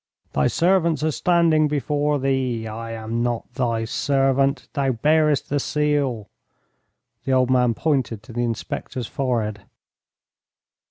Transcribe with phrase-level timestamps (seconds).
[0.33, 2.65] "Thy servants are standing before thee.
[2.67, 4.67] I am not thy servant.
[4.73, 6.27] Thou bearest the seal"
[7.25, 9.61] The old man pointed to the inspector's forehead.